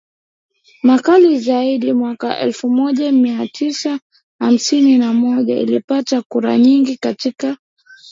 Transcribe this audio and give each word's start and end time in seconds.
makali 0.83 1.39
zaidi 1.39 1.93
Mwaka 1.93 2.39
elfu 2.39 2.69
moja 2.69 3.11
mia 3.11 3.47
tisa 3.47 3.99
hamsini 4.39 4.97
na 4.97 5.13
moja 5.13 5.57
ilipata 5.57 6.21
kura 6.21 6.57
nyingi 6.57 6.97
katika 6.97 7.57